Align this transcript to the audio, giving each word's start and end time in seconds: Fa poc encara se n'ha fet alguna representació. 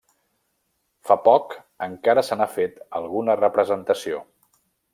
Fa 1.09 1.17
poc 1.27 1.53
encara 1.87 2.25
se 2.29 2.37
n'ha 2.39 2.49
fet 2.55 2.81
alguna 3.01 3.39
representació. 3.43 4.27